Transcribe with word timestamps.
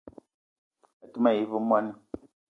A 1.03 1.05
te 1.11 1.17
ma 1.21 1.29
yi 1.35 1.43
ve 1.49 1.57
mwoani 1.65 1.93